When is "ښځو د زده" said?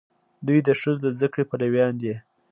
0.79-1.27